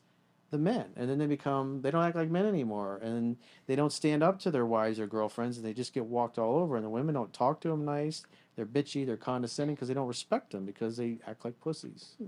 the 0.55 0.63
men 0.63 0.85
and 0.95 1.09
then 1.09 1.17
they 1.17 1.25
become 1.25 1.81
they 1.81 1.91
don't 1.91 2.03
act 2.03 2.15
like 2.15 2.29
men 2.29 2.45
anymore 2.45 2.99
and 3.03 3.35
they 3.67 3.75
don't 3.75 3.91
stand 3.91 4.23
up 4.23 4.39
to 4.39 4.49
their 4.49 4.65
wives 4.65 4.99
or 4.99 5.05
girlfriends 5.05 5.57
and 5.57 5.65
they 5.65 5.73
just 5.73 5.93
get 5.93 6.05
walked 6.05 6.39
all 6.39 6.57
over 6.57 6.77
and 6.77 6.85
the 6.85 6.89
women 6.89 7.13
don't 7.13 7.33
talk 7.33 7.59
to 7.59 7.67
them 7.67 7.83
nice 7.83 8.23
they're 8.55 8.65
bitchy 8.65 9.05
they're 9.05 9.17
condescending 9.17 9.75
because 9.75 9.87
they 9.87 9.93
don't 9.93 10.07
respect 10.07 10.51
them 10.51 10.65
because 10.65 10.95
they 10.97 11.17
act 11.27 11.43
like 11.43 11.59
pussies 11.59 12.15
hmm. 12.17 12.27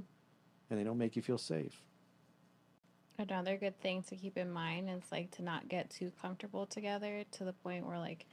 and 0.70 0.80
they 0.80 0.84
don't 0.84 0.98
make 0.98 1.16
you 1.16 1.22
feel 1.22 1.38
safe. 1.38 1.84
Another 3.20 3.58
good 3.58 3.80
thing 3.82 4.04
to 4.04 4.16
keep 4.16 4.38
in 4.38 4.52
mind 4.52 4.90
is 4.90 5.02
like 5.12 5.32
to 5.32 5.42
not 5.42 5.68
get 5.68 5.90
too 5.90 6.12
comfortable 6.22 6.68
together 6.68 7.24
to 7.32 7.44
the 7.44 7.54
point 7.54 7.88
where 7.88 7.98
like 7.98 8.28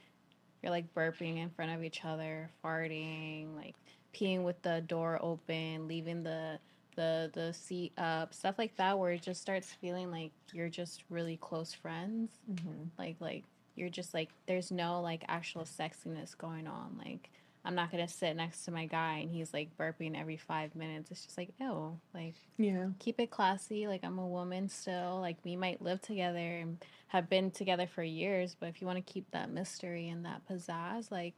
you're 0.61 0.71
like 0.71 0.93
burping 0.93 1.37
in 1.37 1.49
front 1.49 1.71
of 1.71 1.83
each 1.83 2.01
other, 2.05 2.51
farting, 2.63 3.55
like 3.55 3.75
peeing 4.13 4.43
with 4.43 4.61
the 4.61 4.81
door 4.81 5.17
open, 5.23 5.87
leaving 5.87 6.21
the 6.21 6.59
the 6.95 7.29
the 7.33 7.53
seat 7.53 7.93
up, 7.97 8.33
stuff 8.33 8.55
like 8.57 8.75
that 8.77 8.97
where 8.97 9.11
it 9.11 9.21
just 9.21 9.41
starts 9.41 9.71
feeling 9.71 10.11
like 10.11 10.31
you're 10.53 10.69
just 10.69 11.03
really 11.09 11.37
close 11.37 11.73
friends. 11.73 12.29
Mm-hmm. 12.51 12.83
Like 12.97 13.15
like 13.19 13.43
you're 13.75 13.89
just 13.89 14.13
like 14.13 14.29
there's 14.47 14.71
no 14.71 15.01
like 15.01 15.23
actual 15.27 15.63
sexiness 15.63 16.37
going 16.37 16.67
on. 16.67 16.97
Like 17.03 17.29
I'm 17.63 17.75
not 17.75 17.91
gonna 17.91 18.07
sit 18.07 18.35
next 18.35 18.65
to 18.65 18.71
my 18.71 18.85
guy 18.85 19.19
and 19.19 19.31
he's 19.31 19.53
like 19.53 19.75
burping 19.77 20.19
every 20.19 20.37
five 20.37 20.75
minutes. 20.75 21.11
It's 21.11 21.25
just 21.25 21.37
like, 21.37 21.49
oh 21.61 21.97
like 22.13 22.35
Yeah. 22.57 22.87
keep 22.99 23.19
it 23.19 23.31
classy. 23.31 23.87
Like 23.87 24.03
I'm 24.03 24.19
a 24.19 24.27
woman 24.27 24.69
still. 24.69 25.19
Like 25.19 25.37
we 25.43 25.55
might 25.55 25.81
live 25.81 26.01
together 26.01 26.37
and 26.57 26.77
have 27.07 27.29
been 27.29 27.51
together 27.51 27.87
for 27.87 28.03
years, 28.03 28.55
but 28.59 28.67
if 28.69 28.81
you 28.81 28.87
want 28.87 28.97
to 29.05 29.13
keep 29.13 29.29
that 29.31 29.49
mystery 29.49 30.09
and 30.09 30.25
that 30.25 30.41
pizzazz, 30.49 31.11
like 31.11 31.33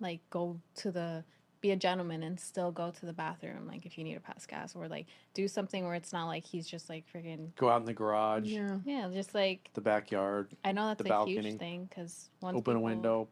like 0.00 0.20
go 0.30 0.60
to 0.76 0.90
the 0.90 1.24
be 1.64 1.70
a 1.70 1.76
gentleman 1.76 2.22
and 2.22 2.38
still 2.38 2.70
go 2.70 2.90
to 2.90 3.06
the 3.06 3.12
bathroom 3.14 3.66
like 3.66 3.86
if 3.86 3.96
you 3.96 4.04
need 4.04 4.12
to 4.12 4.20
pass 4.20 4.44
gas 4.44 4.76
or 4.76 4.86
like 4.86 5.06
do 5.32 5.48
something 5.48 5.86
where 5.86 5.94
it's 5.94 6.12
not 6.12 6.26
like 6.26 6.44
he's 6.44 6.68
just 6.68 6.90
like 6.90 7.04
freaking 7.10 7.54
Go 7.56 7.70
out 7.70 7.80
in 7.80 7.86
the 7.86 7.94
garage, 7.94 8.44
Yeah. 8.46 8.76
yeah 8.84 9.08
just 9.10 9.34
like 9.34 9.70
the 9.72 9.80
backyard, 9.80 10.50
i 10.62 10.72
know 10.72 10.88
that's 10.88 10.98
The 11.02 11.08
a 11.08 11.08
balcony. 11.08 11.40
huge 11.40 11.58
thing 11.58 11.86
because 11.88 12.28
once 12.42 12.58
open 12.58 12.76
a 12.76 12.80
window. 12.80 13.28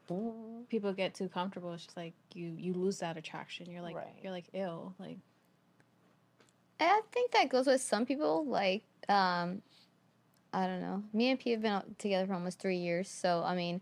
people 0.70 0.94
get 0.94 1.14
too 1.14 1.28
comfortable 1.28 1.74
it's 1.74 1.84
just 1.84 1.96
like 1.96 2.14
you 2.32 2.54
you 2.56 2.72
lose 2.72 3.00
that 3.00 3.18
attraction 3.18 3.70
you're 3.70 3.82
like 3.82 3.96
Right. 3.96 4.14
you're 4.22 4.32
like 4.32 4.46
ill 4.54 4.94
like 4.98 5.18
I 6.80 7.00
think 7.12 7.30
that 7.32 7.48
goes 7.48 7.66
with 7.66 7.80
some 7.80 8.06
people. 8.06 8.44
Like, 8.44 8.82
um, 9.08 9.62
I 10.52 10.66
don't 10.66 10.80
know. 10.80 11.04
Me 11.12 11.30
and 11.30 11.38
P 11.38 11.52
have 11.52 11.62
been 11.62 11.80
together 11.98 12.26
for 12.26 12.34
almost 12.34 12.58
three 12.58 12.78
years, 12.78 13.08
so 13.08 13.44
I 13.44 13.54
mean, 13.54 13.80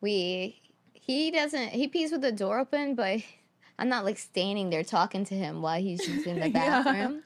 we 0.00 0.60
he 0.92 1.30
doesn't 1.30 1.68
he 1.68 1.86
pees 1.86 2.10
with 2.10 2.22
the 2.22 2.32
door 2.32 2.58
open, 2.58 2.96
but 2.96 3.20
I'm 3.80 3.88
not 3.88 4.04
like 4.04 4.18
standing 4.18 4.70
there 4.70 4.84
talking 4.84 5.24
to 5.24 5.34
him 5.34 5.62
while 5.62 5.80
he's 5.80 6.04
just 6.06 6.26
in 6.26 6.38
the 6.38 6.48
Yeah. 6.54 6.82
bathroom. 6.82 7.22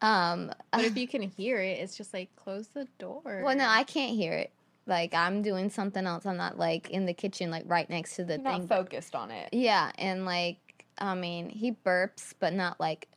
Um, 0.00 0.52
but 0.70 0.84
if 0.84 0.96
you 0.96 1.08
can 1.08 1.22
hear 1.22 1.58
it 1.60 1.80
it's 1.80 1.96
just 1.96 2.14
like 2.14 2.28
close 2.36 2.68
the 2.68 2.86
door 3.00 3.42
well, 3.44 3.56
no, 3.56 3.66
I 3.66 3.82
can't 3.82 4.14
hear 4.14 4.32
it. 4.34 4.52
Like 4.86 5.12
I'm 5.12 5.42
doing 5.42 5.70
something 5.70 6.06
else. 6.06 6.24
I'm 6.24 6.36
not 6.36 6.56
like 6.58 6.88
in 6.90 7.04
the 7.06 7.12
kitchen, 7.14 7.50
like 7.50 7.64
right 7.66 7.88
next 7.90 8.14
to 8.16 8.24
the 8.24 8.34
You're 8.34 8.42
thing. 8.44 8.60
not 8.60 8.68
focused 8.68 9.14
on 9.16 9.30
it. 9.32 9.48
Yeah, 9.52 9.90
and 9.98 10.24
like 10.24 10.58
I 10.98 11.14
mean, 11.14 11.48
he 11.50 11.72
burps, 11.72 12.32
but 12.38 12.52
not 12.52 12.78
like. 12.78 13.08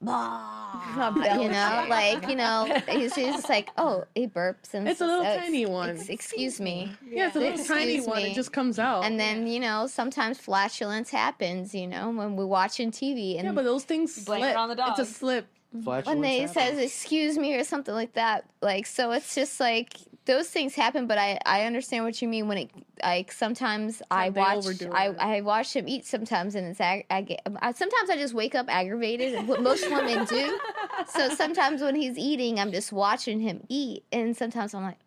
Not 0.00 1.16
you 1.40 1.48
know, 1.48 1.86
like 1.88 2.28
you 2.28 2.36
know, 2.36 2.80
he's, 2.88 3.14
he's 3.14 3.34
just 3.34 3.48
like, 3.48 3.70
oh, 3.76 4.04
he 4.14 4.26
burps, 4.26 4.72
and 4.74 4.88
It's 4.88 5.00
a 5.00 5.06
little 5.06 5.24
so 5.24 5.36
tiny 5.36 5.66
one. 5.66 5.90
ex- 5.90 6.08
excuse 6.08 6.60
me, 6.60 6.92
Yeah, 7.08 7.26
it's 7.28 7.36
a 7.36 7.40
little 7.40 7.64
tiny 7.64 7.94
Excuse 7.96 8.06
one. 8.06 8.22
It 8.22 8.34
just 8.34 8.52
comes 8.52 8.78
out. 8.78 9.04
and 9.04 9.18
then 9.18 9.46
you 9.46 9.60
know, 9.60 9.86
sometimes 9.86 10.38
flatulence 10.38 11.10
happens. 11.10 11.74
You 11.74 11.86
know, 11.88 12.10
when 12.10 12.36
we're 12.36 12.46
watching 12.46 12.90
TV, 12.90 13.36
and 13.36 13.44
yeah, 13.46 13.52
but 13.52 13.64
those 13.64 13.84
things 13.84 14.24
blame 14.24 14.44
it 14.44 14.46
slip. 14.48 14.56
on 14.58 14.68
the 14.76 14.84
It's 14.88 14.98
a 15.00 15.04
slip. 15.04 15.46
Flatulence 15.84 16.06
when 16.06 16.20
they 16.22 16.38
happens. 16.38 16.54
says 16.54 16.78
excuse 16.78 17.36
me 17.36 17.54
or 17.54 17.64
something 17.64 17.94
like 17.94 18.14
that, 18.14 18.44
like 18.62 18.86
so, 18.86 19.10
it's 19.12 19.34
just 19.34 19.60
like 19.60 19.92
those 20.28 20.46
things 20.48 20.74
happen. 20.74 21.06
But 21.06 21.18
I 21.18 21.40
I 21.44 21.64
understand 21.64 22.04
what 22.04 22.22
you 22.22 22.28
mean 22.28 22.46
when 22.46 22.58
it 22.58 22.70
like 23.02 23.32
sometimes 23.32 24.00
I 24.10 24.30
watch 24.30 24.66
I. 24.92 25.08
I 25.18 25.40
watch 25.40 25.74
him 25.74 25.88
eat 25.88 26.04
sometimes, 26.06 26.54
and 26.54 26.68
it's 26.68 26.80
ag- 26.80 27.06
I 27.10 27.22
get 27.22 27.40
I, 27.60 27.72
sometimes 27.72 28.10
I 28.10 28.16
just 28.16 28.34
wake 28.34 28.54
up 28.54 28.66
aggravated, 28.68 29.34
and 29.34 29.48
what 29.48 29.62
most 29.62 29.90
women 29.90 30.24
do. 30.26 30.58
So 31.06 31.28
sometimes 31.28 31.80
when 31.80 31.94
he's 31.94 32.18
eating, 32.18 32.58
I'm 32.58 32.72
just 32.72 32.92
watching 32.92 33.38
him 33.40 33.62
eat, 33.68 34.04
and 34.10 34.36
sometimes 34.36 34.74
I'm 34.74 34.82
like, 34.82 34.98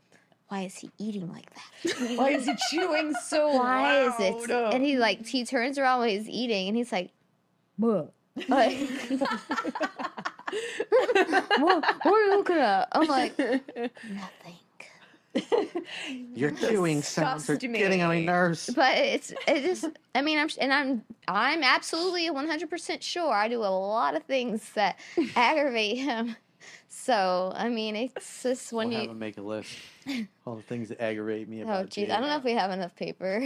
why 0.48 0.62
is 0.62 0.78
he 0.78 0.90
eating 0.98 1.30
like 1.32 1.48
that? 1.54 2.18
Why 2.18 2.30
is 2.30 2.46
he 2.46 2.56
chewing 2.70 3.14
so 3.14 3.50
Why 3.58 4.04
is 4.04 4.14
it? 4.20 4.34
loud? 4.34 4.52
Oh. 4.52 4.70
And 4.72 4.84
he 4.84 4.98
like 4.98 5.28
he 5.28 5.46
turns 5.46 5.78
around 5.78 6.00
while 6.00 6.08
he's 6.08 6.30
eating, 6.30 6.70
and 6.70 6.78
he's 6.78 6.92
like, 6.92 7.12
what? 7.78 8.14
Like, 8.48 8.78
what, 11.58 11.84
what 12.04 12.06
are 12.06 12.24
you 12.24 12.38
looking 12.38 12.58
at? 12.58 12.88
I'm 12.94 13.08
like, 13.08 13.38
nothing. 13.38 14.56
Your 16.36 16.52
chewing 16.70 17.02
sounds 17.02 17.50
are 17.50 17.56
Disgust 17.56 17.74
getting 17.74 18.02
on 18.02 18.10
my 18.10 18.24
nerves. 18.24 18.70
But 18.76 18.98
it's 18.98 19.32
it 19.48 19.62
just 19.62 19.86
I 20.14 20.22
mean 20.22 20.38
I'm 20.38 20.50
and 20.60 20.74
I'm 20.74 21.04
I'm 21.28 21.64
absolutely 21.64 22.30
100% 22.30 23.02
sure 23.02 23.34
I 23.34 23.48
do 23.48 23.60
a 23.60 23.66
lot 23.66 24.16
of 24.16 24.24
things 24.24 24.70
that 24.74 25.00
aggravate 25.36 25.98
him. 26.00 26.36
So 26.90 27.54
I 27.56 27.70
mean 27.70 27.96
it's 27.96 28.44
just 28.44 28.74
when 28.74 28.90
we'll 28.90 28.98
have 28.98 29.06
you 29.06 29.12
him 29.12 29.20
make 29.20 29.38
a 29.38 29.42
list. 29.42 29.72
All 30.46 30.56
the 30.56 30.62
things 30.64 30.90
that 30.90 31.02
aggravate 31.02 31.48
me 31.48 31.62
oh 31.62 31.64
about 31.64 31.88
jeez 31.88 31.94
Jade. 31.94 32.12
I 32.12 32.20
don't 32.20 32.28
know 32.30 32.38
if 32.38 32.44
we 32.44 32.54
have 32.54 32.72
enough 32.72 32.96
paper. 32.96 33.44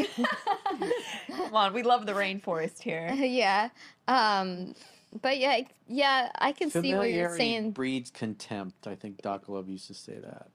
Come 1.30 1.54
on, 1.54 1.74
we 1.74 1.84
love 1.84 2.06
the 2.06 2.13
rainforest 2.13 2.82
here. 2.82 3.10
yeah. 3.13 3.70
Um. 4.08 4.75
But 5.22 5.38
yeah, 5.38 5.62
yeah, 5.88 6.30
I 6.39 6.51
can 6.51 6.70
see 6.70 6.94
what 6.94 7.10
you're 7.10 7.30
Familiarity 7.30 7.38
saying. 7.38 7.72
breeds 7.72 8.12
contempt. 8.12 8.86
I 8.86 8.96
think 8.96 9.22
Doc 9.22 9.48
Love 9.48 9.70
used 9.70 9.88
to 9.88 9.94
say 9.94 10.18
that. 10.20 10.48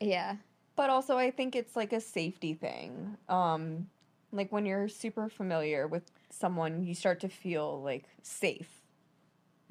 Yeah. 0.00 0.36
But 0.76 0.90
also, 0.90 1.16
I 1.16 1.30
think 1.30 1.56
it's 1.56 1.74
like 1.74 1.92
a 1.92 2.00
safety 2.00 2.54
thing. 2.54 3.16
Um, 3.28 3.88
like 4.32 4.52
when 4.52 4.66
you're 4.66 4.88
super 4.88 5.28
familiar 5.28 5.86
with 5.86 6.10
someone, 6.30 6.84
you 6.84 6.94
start 6.94 7.20
to 7.20 7.28
feel 7.28 7.82
like 7.82 8.04
safe, 8.22 8.82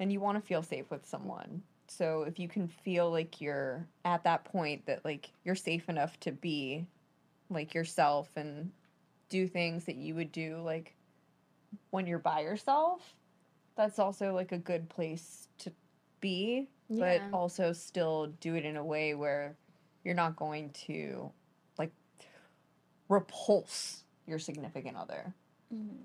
and 0.00 0.12
you 0.12 0.20
want 0.20 0.36
to 0.36 0.46
feel 0.46 0.62
safe 0.62 0.90
with 0.90 1.06
someone. 1.06 1.62
So 1.88 2.22
if 2.22 2.38
you 2.38 2.48
can 2.48 2.66
feel 2.66 3.10
like 3.10 3.40
you're 3.40 3.86
at 4.04 4.24
that 4.24 4.44
point 4.44 4.86
that 4.86 5.04
like 5.04 5.30
you're 5.44 5.54
safe 5.54 5.88
enough 5.88 6.18
to 6.20 6.32
be 6.32 6.86
like 7.48 7.74
yourself 7.74 8.28
and 8.36 8.72
do 9.28 9.46
things 9.46 9.84
that 9.84 9.96
you 9.96 10.14
would 10.14 10.32
do 10.32 10.60
like 10.64 10.94
when 11.90 12.06
you're 12.06 12.18
by 12.18 12.40
yourself, 12.40 13.14
that's 13.76 13.98
also 13.98 14.34
like 14.34 14.52
a 14.52 14.58
good 14.58 14.88
place 14.88 15.48
to 15.58 15.72
be, 16.20 16.68
but 16.88 17.20
also 17.32 17.72
still 17.72 18.28
do 18.40 18.54
it 18.54 18.64
in 18.64 18.76
a 18.76 18.84
way 18.84 19.14
where 19.14 19.56
you're 20.06 20.14
not 20.14 20.36
going 20.36 20.70
to 20.70 21.32
like 21.78 21.90
repulse 23.08 24.04
your 24.24 24.38
significant 24.38 24.96
other. 24.96 25.34
Mhm. 25.74 26.04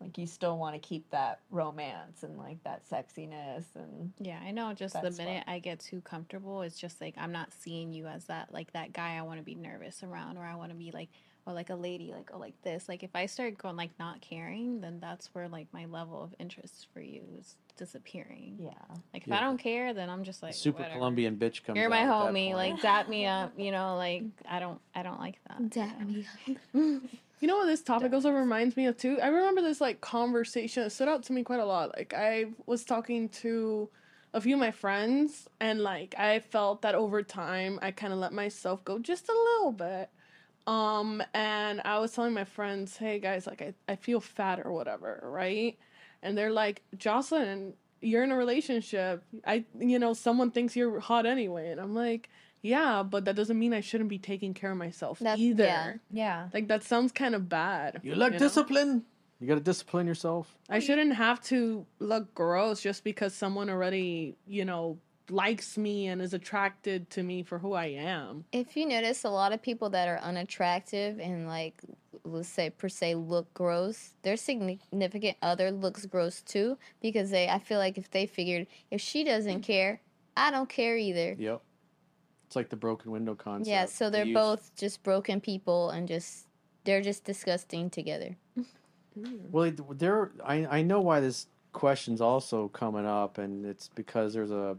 Like 0.00 0.18
you 0.18 0.26
still 0.26 0.58
want 0.58 0.74
to 0.74 0.86
keep 0.86 1.10
that 1.10 1.40
romance 1.50 2.22
and 2.22 2.36
like 2.38 2.62
that 2.64 2.88
sexiness 2.88 3.64
and 3.74 4.12
Yeah, 4.20 4.38
I 4.46 4.50
know. 4.50 4.74
Just 4.74 5.00
the 5.00 5.10
minute 5.10 5.44
I 5.46 5.58
get 5.58 5.80
too 5.80 6.02
comfortable, 6.02 6.60
it's 6.60 6.78
just 6.78 7.00
like 7.00 7.14
I'm 7.16 7.32
not 7.32 7.52
seeing 7.52 7.92
you 7.92 8.06
as 8.06 8.26
that 8.26 8.52
like 8.52 8.70
that 8.74 8.92
guy 8.92 9.16
I 9.16 9.22
want 9.22 9.40
to 9.40 9.44
be 9.44 9.54
nervous 9.54 10.02
around, 10.02 10.36
or 10.36 10.44
I 10.44 10.54
want 10.54 10.70
to 10.70 10.76
be 10.76 10.92
like, 10.92 11.08
or 11.48 11.54
like 11.54 11.70
a 11.70 11.74
lady, 11.74 12.12
like 12.12 12.30
oh 12.32 12.38
like 12.38 12.60
this. 12.62 12.88
Like 12.88 13.02
if 13.02 13.10
I 13.14 13.26
start 13.26 13.56
going 13.56 13.76
like 13.76 13.90
not 13.98 14.20
caring, 14.20 14.80
then 14.80 15.00
that's 15.00 15.28
where 15.34 15.48
like 15.48 15.66
my 15.72 15.86
level 15.86 16.22
of 16.22 16.34
interest 16.38 16.88
for 16.92 17.00
you 17.00 17.22
is 17.38 17.56
disappearing. 17.76 18.56
yeah. 18.60 18.72
Like 19.14 19.22
if 19.22 19.28
Yeah. 19.28 19.38
I 19.38 19.40
don't 19.40 19.56
care, 19.58 19.94
then 19.94 20.10
I'm 20.10 20.24
just 20.24 20.42
like 20.42 20.52
Super 20.54 20.80
whatever. 20.80 20.98
Colombian 20.98 21.36
bitch 21.36 21.64
comes 21.64 21.78
You're 21.78 21.88
my 21.88 22.02
out 22.02 22.28
at 22.28 22.32
that 22.34 22.38
homie. 22.38 22.52
Like 22.54 22.82
dap 22.82 23.08
me 23.08 23.24
up. 23.26 23.52
You 23.56 23.72
know, 23.72 23.96
like 23.96 24.24
I 24.48 24.60
don't 24.60 24.80
I 24.94 25.02
don't 25.02 25.18
like 25.18 25.38
that. 25.48 25.70
Dap 25.70 26.00
me 26.06 26.26
up. 26.48 26.56
You 27.40 27.46
know 27.46 27.56
what 27.58 27.66
this 27.66 27.82
topic 27.82 28.12
also 28.12 28.32
reminds 28.32 28.76
me 28.76 28.86
of 28.86 28.96
too? 28.96 29.20
I 29.22 29.28
remember 29.28 29.62
this 29.62 29.80
like 29.80 30.00
conversation 30.00 30.82
that 30.82 30.90
stood 30.90 31.06
out 31.06 31.22
to 31.24 31.32
me 31.32 31.44
quite 31.44 31.60
a 31.60 31.64
lot. 31.64 31.96
Like 31.96 32.12
I 32.12 32.46
was 32.66 32.82
talking 32.84 33.28
to 33.28 33.88
a 34.34 34.40
few 34.40 34.56
of 34.56 34.60
my 34.60 34.72
friends 34.72 35.48
and 35.60 35.80
like 35.80 36.16
I 36.18 36.40
felt 36.40 36.82
that 36.82 36.96
over 36.96 37.22
time 37.22 37.78
I 37.80 37.92
kind 37.92 38.12
of 38.12 38.18
let 38.18 38.32
myself 38.32 38.84
go 38.84 38.98
just 38.98 39.28
a 39.28 39.32
little 39.32 39.70
bit. 39.70 40.10
Um 40.68 41.22
and 41.32 41.80
I 41.84 41.98
was 41.98 42.12
telling 42.12 42.34
my 42.34 42.44
friends, 42.44 42.96
"Hey 42.96 43.18
guys, 43.20 43.46
like 43.46 43.62
I 43.62 43.74
I 43.88 43.96
feel 43.96 44.20
fat 44.20 44.60
or 44.64 44.70
whatever, 44.72 45.20
right?" 45.24 45.78
And 46.22 46.36
they're 46.36 46.52
like, 46.52 46.82
"Jocelyne, 46.96 47.72
you're 48.02 48.22
in 48.22 48.30
a 48.32 48.36
relationship. 48.36 49.24
I 49.46 49.64
you 49.78 49.98
know, 49.98 50.12
someone 50.12 50.50
thinks 50.50 50.76
you're 50.76 51.00
hot 51.00 51.24
anyway." 51.24 51.70
And 51.70 51.80
I'm 51.80 51.94
like, 51.94 52.28
"Yeah, 52.60 53.02
but 53.02 53.24
that 53.24 53.34
doesn't 53.34 53.58
mean 53.58 53.72
I 53.72 53.80
shouldn't 53.80 54.10
be 54.10 54.18
taking 54.18 54.52
care 54.52 54.72
of 54.72 54.76
myself 54.76 55.20
That- 55.20 55.38
either." 55.38 55.64
yeah. 55.64 55.92
Yeah. 56.10 56.48
Like 56.52 56.68
that 56.68 56.82
sounds 56.84 57.12
kind 57.12 57.34
of 57.34 57.48
bad. 57.48 58.00
you 58.02 58.14
lack 58.14 58.32
know? 58.32 58.38
discipline. 58.38 59.04
You 59.40 59.46
got 59.46 59.54
to 59.54 59.60
discipline 59.60 60.06
yourself. 60.08 60.58
I 60.68 60.80
shouldn't 60.80 61.14
have 61.14 61.40
to 61.44 61.86
look 62.00 62.34
gross 62.34 62.82
just 62.82 63.04
because 63.04 63.32
someone 63.32 63.70
already, 63.70 64.36
you 64.48 64.64
know, 64.64 64.98
likes 65.30 65.76
me 65.78 66.06
and 66.06 66.20
is 66.22 66.34
attracted 66.34 67.10
to 67.10 67.22
me 67.22 67.42
for 67.42 67.58
who 67.58 67.72
I 67.74 67.86
am. 67.86 68.44
If 68.52 68.76
you 68.76 68.86
notice, 68.86 69.24
a 69.24 69.30
lot 69.30 69.52
of 69.52 69.62
people 69.62 69.90
that 69.90 70.08
are 70.08 70.18
unattractive 70.18 71.18
and 71.18 71.46
like, 71.46 71.74
let's 72.24 72.48
say 72.48 72.70
per 72.70 72.88
se, 72.88 73.14
look 73.16 73.52
gross, 73.54 74.14
their 74.22 74.36
significant 74.36 75.36
other 75.42 75.70
looks 75.70 76.06
gross 76.06 76.42
too 76.42 76.78
because 77.00 77.30
they. 77.30 77.48
I 77.48 77.58
feel 77.58 77.78
like 77.78 77.98
if 77.98 78.10
they 78.10 78.26
figured 78.26 78.66
if 78.90 79.00
she 79.00 79.24
doesn't 79.24 79.62
care, 79.62 80.00
I 80.36 80.50
don't 80.50 80.68
care 80.68 80.96
either. 80.96 81.34
Yep. 81.38 81.62
It's 82.46 82.56
like 82.56 82.70
the 82.70 82.76
broken 82.76 83.10
window 83.10 83.34
concept. 83.34 83.68
Yeah, 83.68 83.84
so 83.86 84.08
They 84.08 84.18
they're 84.18 84.26
use- 84.26 84.34
both 84.34 84.74
just 84.76 85.02
broken 85.02 85.40
people 85.40 85.90
and 85.90 86.08
just 86.08 86.46
they're 86.84 87.02
just 87.02 87.24
disgusting 87.24 87.90
together. 87.90 88.36
Mm. 89.18 89.50
Well, 89.50 89.70
there. 89.90 90.30
I 90.44 90.66
I 90.66 90.82
know 90.82 91.00
why 91.00 91.20
this 91.20 91.46
question's 91.72 92.20
also 92.20 92.68
coming 92.68 93.04
up, 93.04 93.36
and 93.38 93.66
it's 93.66 93.88
because 93.94 94.32
there's 94.32 94.50
a 94.50 94.76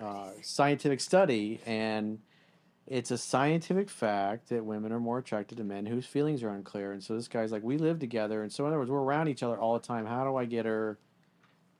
uh, 0.00 0.30
scientific 0.42 1.00
study, 1.00 1.60
and 1.66 2.18
it's 2.86 3.10
a 3.10 3.18
scientific 3.18 3.88
fact 3.88 4.48
that 4.50 4.64
women 4.64 4.92
are 4.92 5.00
more 5.00 5.18
attracted 5.18 5.58
to 5.58 5.64
men 5.64 5.86
whose 5.86 6.06
feelings 6.06 6.42
are 6.42 6.50
unclear. 6.50 6.92
And 6.92 7.02
so 7.02 7.14
this 7.14 7.28
guy's 7.28 7.52
like, 7.52 7.62
we 7.62 7.78
live 7.78 7.98
together, 7.98 8.42
and 8.42 8.52
so 8.52 8.64
in 8.64 8.68
other 8.68 8.78
words, 8.78 8.90
we're 8.90 8.98
around 8.98 9.28
each 9.28 9.42
other 9.42 9.58
all 9.58 9.74
the 9.74 9.86
time. 9.86 10.06
How 10.06 10.24
do 10.24 10.36
I 10.36 10.44
get 10.44 10.66
her 10.66 10.98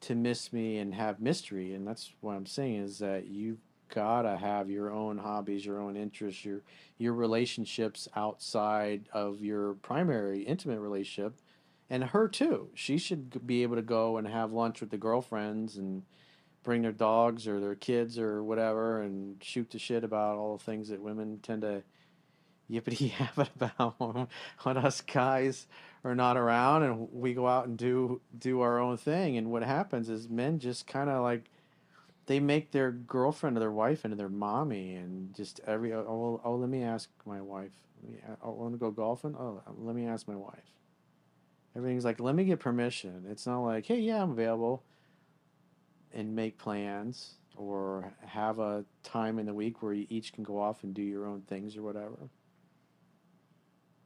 to 0.02 0.14
miss 0.14 0.52
me 0.52 0.78
and 0.78 0.94
have 0.94 1.20
mystery? 1.20 1.74
And 1.74 1.86
that's 1.86 2.12
what 2.20 2.34
I'm 2.34 2.46
saying 2.46 2.82
is 2.82 2.98
that 2.98 3.26
you 3.26 3.58
gotta 3.94 4.36
have 4.36 4.70
your 4.70 4.90
own 4.90 5.18
hobbies, 5.18 5.64
your 5.64 5.80
own 5.80 5.96
interests, 5.96 6.44
your 6.44 6.62
your 6.98 7.12
relationships 7.12 8.08
outside 8.16 9.08
of 9.12 9.40
your 9.42 9.74
primary 9.74 10.42
intimate 10.42 10.80
relationship 10.80 11.34
and 11.90 12.04
her 12.04 12.28
too. 12.28 12.70
She 12.74 12.98
should 12.98 13.46
be 13.46 13.62
able 13.62 13.76
to 13.76 13.82
go 13.82 14.16
and 14.16 14.26
have 14.26 14.52
lunch 14.52 14.80
with 14.80 14.90
the 14.90 14.96
girlfriends 14.96 15.76
and 15.76 16.02
bring 16.64 16.82
their 16.82 16.92
dogs 16.92 17.46
or 17.46 17.60
their 17.60 17.74
kids 17.76 18.18
or 18.18 18.42
whatever 18.42 19.00
and 19.00 19.36
shoot 19.42 19.70
the 19.70 19.78
shit 19.78 20.02
about 20.02 20.36
all 20.36 20.56
the 20.56 20.64
things 20.64 20.88
that 20.88 21.00
women 21.00 21.38
tend 21.42 21.62
to 21.62 21.82
yippity 22.70 23.12
yapping 23.18 23.46
about 23.56 24.28
when 24.62 24.76
us 24.76 25.00
guys 25.02 25.66
are 26.02 26.14
not 26.14 26.36
around 26.36 26.82
and 26.82 27.08
we 27.12 27.34
go 27.34 27.46
out 27.46 27.66
and 27.66 27.76
do 27.76 28.20
do 28.36 28.62
our 28.62 28.78
own 28.78 28.96
thing. 28.96 29.36
And 29.36 29.50
what 29.50 29.62
happens 29.62 30.08
is 30.08 30.28
men 30.28 30.58
just 30.58 30.86
kind 30.86 31.08
of 31.10 31.22
like 31.22 31.50
they 32.26 32.40
make 32.40 32.70
their 32.72 32.90
girlfriend 32.90 33.56
or 33.56 33.60
their 33.60 33.70
wife 33.70 34.04
into 34.04 34.16
their 34.16 34.30
mommy 34.30 34.94
and 34.94 35.34
just 35.34 35.60
every 35.66 35.92
oh, 35.92 36.00
oh, 36.08 36.40
oh 36.44 36.56
let 36.56 36.70
me 36.70 36.82
ask 36.82 37.10
my 37.26 37.40
wife. 37.40 37.72
Me- 38.02 38.18
I 38.26 38.48
want 38.48 38.72
to 38.72 38.78
go 38.78 38.90
golfing? 38.90 39.36
Oh 39.38 39.60
let 39.78 39.94
me 39.94 40.06
ask 40.06 40.26
my 40.26 40.36
wife. 40.36 40.72
Everything's 41.76 42.04
like 42.04 42.20
let 42.20 42.34
me 42.34 42.44
get 42.44 42.60
permission. 42.60 43.26
It's 43.28 43.46
not 43.46 43.60
like 43.60 43.86
hey 43.86 44.00
yeah 44.00 44.22
i'm 44.22 44.30
available 44.30 44.82
and 46.14 46.34
make 46.34 46.56
plans 46.56 47.34
or 47.56 48.12
have 48.24 48.58
a 48.58 48.84
time 49.02 49.38
in 49.38 49.46
the 49.46 49.54
week 49.54 49.82
where 49.82 49.92
you 49.92 50.06
each 50.08 50.32
can 50.32 50.44
go 50.44 50.58
off 50.58 50.82
and 50.84 50.94
do 50.94 51.02
your 51.02 51.26
own 51.26 51.42
things 51.42 51.76
or 51.76 51.82
whatever. 51.82 52.30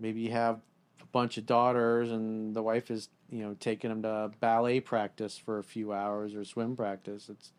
Maybe 0.00 0.20
you 0.20 0.32
have 0.32 0.60
a 1.00 1.06
bunch 1.06 1.38
of 1.38 1.46
daughters 1.46 2.10
and 2.10 2.54
the 2.54 2.62
wife 2.62 2.90
is 2.90 3.08
you 3.30 3.42
know 3.42 3.56
taking 3.60 3.90
them 3.90 4.02
to 4.02 4.30
ballet 4.40 4.80
practice 4.80 5.38
for 5.38 5.58
a 5.58 5.64
few 5.64 5.92
hours 5.92 6.34
or 6.34 6.44
swim 6.44 6.76
practice. 6.76 7.28
It's 7.28 7.52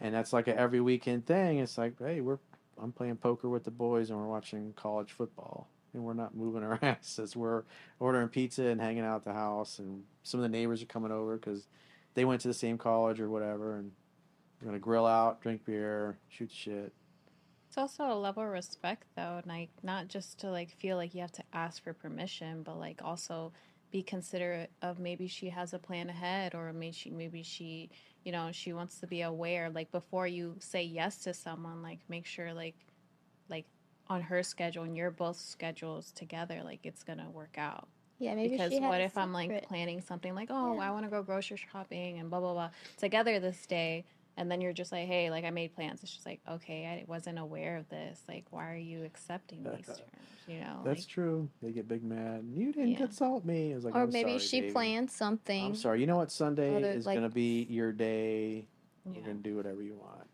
and 0.00 0.14
that's 0.14 0.32
like 0.32 0.48
a 0.48 0.58
every 0.58 0.80
weekend 0.80 1.26
thing. 1.26 1.58
It's 1.58 1.78
like 1.78 1.94
hey 1.98 2.20
we're 2.20 2.38
i'm 2.82 2.90
playing 2.90 3.16
poker 3.16 3.48
with 3.48 3.64
the 3.64 3.70
boys 3.70 4.08
and 4.08 4.18
we're 4.18 4.26
watching 4.26 4.72
college 4.74 5.12
football 5.12 5.68
and 5.92 6.02
we're 6.02 6.14
not 6.14 6.34
moving 6.34 6.62
our 6.62 6.78
asses. 6.82 7.36
We're 7.36 7.64
ordering 8.00 8.28
pizza 8.28 8.64
and 8.64 8.80
hanging 8.80 9.04
out 9.04 9.16
at 9.16 9.24
the 9.24 9.32
house 9.32 9.78
and 9.78 10.04
some 10.22 10.40
of 10.40 10.42
the 10.42 10.56
neighbors 10.56 10.82
are 10.82 10.86
coming 10.86 11.12
over 11.12 11.36
because 11.36 11.66
they 12.14 12.24
went 12.24 12.40
to 12.40 12.48
the 12.48 12.54
same 12.54 12.78
college 12.78 13.20
or 13.20 13.28
whatever 13.30 13.76
and 13.78 13.92
we're 14.60 14.66
gonna 14.66 14.78
grill 14.78 15.06
out 15.06 15.40
drink 15.40 15.64
beer 15.64 16.18
shoot 16.28 16.50
shit 16.52 16.92
It's 17.68 17.78
also 17.78 18.04
a 18.12 18.14
level 18.14 18.42
of 18.42 18.50
respect, 18.50 19.06
though, 19.16 19.38
and 19.38 19.46
like 19.46 19.70
not 19.82 20.08
just 20.08 20.38
to 20.40 20.50
like 20.50 20.70
feel 20.70 20.96
like 20.96 21.14
you 21.14 21.22
have 21.22 21.32
to 21.32 21.44
ask 21.52 21.82
for 21.82 21.94
permission, 21.94 22.62
but 22.62 22.78
like 22.78 23.00
also 23.02 23.52
be 23.90 24.02
considerate 24.02 24.70
of 24.82 24.98
maybe 24.98 25.26
she 25.26 25.48
has 25.50 25.72
a 25.72 25.78
plan 25.78 26.08
ahead, 26.10 26.54
or 26.54 26.72
maybe 26.72 26.92
she 26.92 27.10
maybe 27.10 27.42
she 27.42 27.90
you 28.24 28.32
know 28.32 28.50
she 28.52 28.72
wants 28.72 28.98
to 29.00 29.06
be 29.06 29.22
aware. 29.22 29.70
Like 29.70 29.90
before 29.90 30.26
you 30.26 30.56
say 30.60 30.82
yes 30.82 31.18
to 31.24 31.32
someone, 31.34 31.82
like 31.82 32.00
make 32.08 32.26
sure 32.26 32.52
like 32.54 32.76
like 33.48 33.66
on 34.08 34.20
her 34.22 34.42
schedule 34.42 34.84
and 34.84 34.96
your 34.96 35.10
both 35.10 35.38
schedules 35.38 36.12
together, 36.12 36.62
like 36.64 36.80
it's 36.84 37.02
gonna 37.04 37.30
work 37.30 37.56
out. 37.58 37.88
Yeah, 38.22 38.34
maybe 38.36 38.50
because 38.50 38.72
she 38.72 38.80
what 38.80 39.00
a 39.00 39.04
if 39.04 39.18
I'm 39.18 39.32
like 39.32 39.66
planning 39.66 40.00
something 40.00 40.34
like, 40.34 40.48
oh, 40.50 40.74
Yeah. 40.74 40.88
I 40.88 40.90
want 40.92 41.04
to 41.04 41.10
go 41.10 41.22
grocery 41.22 41.56
shopping 41.72 42.18
and 42.18 42.30
blah 42.30 42.40
blah 42.40 42.52
blah 42.52 42.70
together 42.98 43.40
this 43.40 43.66
day, 43.66 44.04
and 44.36 44.50
then 44.50 44.60
you're 44.60 44.72
just 44.72 44.92
like, 44.92 45.06
hey, 45.08 45.28
like 45.30 45.44
I 45.44 45.50
made 45.50 45.74
plans. 45.74 46.02
It's 46.02 46.12
just 46.12 46.24
like, 46.26 46.40
okay, 46.48 46.86
I 46.86 47.04
wasn't 47.10 47.38
aware 47.38 47.76
of 47.76 47.88
this. 47.88 48.20
Like, 48.28 48.44
why 48.50 48.70
are 48.72 48.76
you 48.76 49.04
accepting 49.04 49.64
these 49.64 49.86
terms? 49.86 50.00
You 50.48 50.60
know, 50.60 50.80
that's 50.84 51.00
like, 51.02 51.08
true 51.08 51.48
they 51.62 51.70
get 51.70 51.86
big 51.86 52.02
mad 52.02 52.44
you 52.52 52.72
didn't 52.72 52.90
Yeah. 52.90 52.96
consult 52.96 53.44
me 53.44 53.70
I 53.72 53.74
was 53.76 53.84
like 53.84 53.94
or 53.94 54.02
"I'm 54.02 54.10
maybe 54.10 54.30
sorry, 54.30 54.38
she 54.40 54.60
baby. 54.60 54.72
planned 54.72 55.10
something. 55.10 55.66
I'm 55.66 55.74
sorry. 55.76 56.00
You 56.00 56.06
know 56.08 56.16
what? 56.16 56.32
Sunday 56.32 56.74
Other, 56.76 56.90
is 56.90 57.06
like- 57.06 57.16
gonna 57.16 57.28
be 57.28 57.62
your 57.70 57.92
day. 57.92 58.66
yeah, 59.06 59.12
We're 59.14 59.20
gonna 59.26 59.34
do 59.34 59.56
whatever 59.56 59.82
you 59.82 59.94
want. 59.94 60.26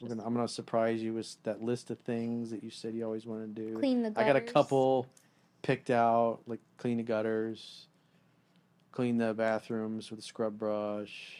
We're 0.00 0.08
gonna. 0.08 0.24
I'm 0.24 0.32
gonna 0.34 0.46
surprise 0.48 1.02
you 1.02 1.12
with 1.12 1.36
that 1.42 1.62
list 1.62 1.90
of 1.90 1.98
things 2.00 2.50
that 2.50 2.62
you 2.64 2.70
said 2.70 2.94
you 2.94 3.04
always 3.04 3.26
want 3.26 3.54
to 3.54 3.62
do. 3.66 3.76
Clean 3.78 4.02
the 4.02 4.12
I 4.16 4.24
got 4.24 4.36
a 4.36 4.40
couple 4.40 5.06
picked 5.62 5.90
out, 5.90 6.40
like 6.46 6.60
clean 6.76 6.98
the 6.98 7.02
gutters, 7.02 7.88
clean 8.92 9.18
the 9.18 9.34
bathrooms 9.34 10.10
with 10.10 10.20
a 10.20 10.22
scrub 10.22 10.58
brush, 10.58 11.36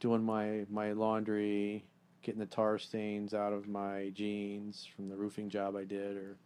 doing 0.00 0.22
my 0.22 0.64
my 0.70 0.92
laundry, 0.92 1.84
getting 2.22 2.40
the 2.40 2.46
tar 2.46 2.78
stains 2.78 3.34
out 3.34 3.52
of 3.52 3.68
my 3.68 4.10
jeans 4.14 4.88
from 4.94 5.08
the 5.08 5.16
roofing 5.16 5.48
job 5.48 5.76
I 5.76 5.84
did, 5.84 6.16
or 6.16 6.36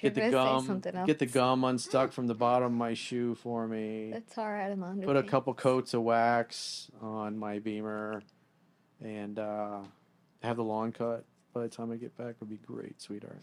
get 0.00 0.14
the 0.14 0.30
gum, 0.30 0.82
get 1.06 1.18
the 1.18 1.26
gum 1.26 1.64
unstuck 1.64 2.12
from 2.12 2.26
the 2.26 2.34
bottom 2.34 2.66
of 2.66 2.72
my 2.72 2.94
shoe 2.94 3.34
for 3.34 3.66
me. 3.66 4.10
That's 4.12 4.38
all 4.38 4.50
right, 4.50 4.70
I'm 4.70 4.82
on 4.82 5.00
put 5.02 5.16
a 5.16 5.22
couple 5.22 5.54
coats 5.54 5.94
of 5.94 6.02
wax 6.02 6.90
on 7.00 7.38
my 7.38 7.58
beamer 7.58 8.22
and 9.02 9.38
uh, 9.38 9.80
have 10.42 10.56
the 10.56 10.64
lawn 10.64 10.92
cut 10.92 11.24
by 11.52 11.62
the 11.62 11.68
time 11.68 11.90
I 11.90 11.96
get 11.96 12.16
back 12.16 12.34
would 12.40 12.50
be 12.50 12.58
great, 12.58 13.00
sweetheart. 13.00 13.40